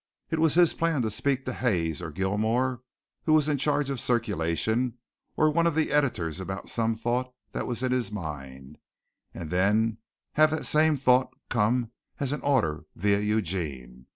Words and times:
It 0.31 0.39
was 0.39 0.55
his 0.55 0.73
plan 0.73 1.03
to 1.03 1.11
speak 1.11 1.45
to 1.45 1.53
Hayes 1.53 2.01
or 2.01 2.09
Gillmore, 2.11 2.81
who 3.25 3.33
was 3.33 3.47
in 3.47 3.59
charge 3.59 3.91
of 3.91 3.99
circulation, 3.99 4.97
or 5.37 5.51
one 5.51 5.67
of 5.67 5.75
the 5.75 5.91
editors 5.91 6.39
about 6.39 6.69
some 6.69 6.95
thought 6.95 7.31
that 7.51 7.67
was 7.67 7.83
in 7.83 7.91
his 7.91 8.11
mind 8.11 8.79
and 9.31 9.51
then 9.51 9.99
have 10.33 10.49
that 10.49 10.65
same 10.65 10.95
thought 10.95 11.31
come 11.49 11.91
as 12.19 12.31
an 12.31 12.41
order 12.41 12.85
via 12.95 13.19
Eugene. 13.19 14.07